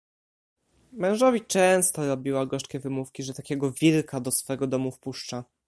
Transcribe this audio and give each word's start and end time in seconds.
"Mężowi 0.91 1.45
często 1.45 2.07
robiła 2.07 2.45
gorzkie 2.45 2.79
wymówki, 2.79 3.23
że 3.23 3.33
takiego 3.33 3.71
wilka 3.71 4.19
do 4.19 4.31
swego 4.31 4.67
domu 4.67 4.91
wpuszcza." 4.91 5.43